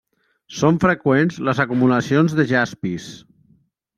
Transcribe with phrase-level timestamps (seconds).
[0.59, 3.09] Són freqüents les acumulacions de jaspis.